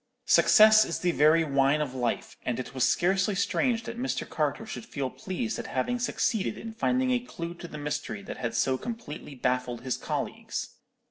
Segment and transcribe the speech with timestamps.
[0.25, 4.27] "Success is the very wine of life, and it was scarcely strange that Mr.
[4.27, 8.37] Carter should feel pleased at having succeeded in finding a clue to the mystery that
[8.37, 10.69] had so completely baffled his colleagues.